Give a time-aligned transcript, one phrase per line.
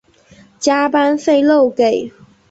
[0.57, 2.11] 加班费漏给